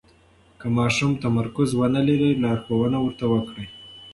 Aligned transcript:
که 0.59 0.67
ماشوم 0.77 1.11
تمرکز 1.23 1.69
ونلري، 1.79 2.31
لارښوونه 2.43 2.97
ورته 3.01 3.25
وکړئ. 3.33 3.65